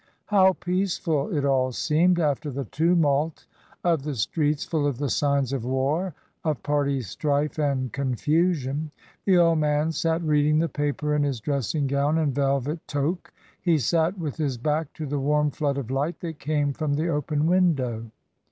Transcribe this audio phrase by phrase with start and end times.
[0.25, 3.45] How peaceful it all seemed, after the tumult
[3.83, 8.89] of the streets full of the signs of war, of party strife, and confusion.
[9.25, 13.29] The old man sat reading the paper in his dressing gown and velvet toque.
[13.61, 17.09] He sat with his back to the warm flood of light that came from the
[17.09, 18.09] open window.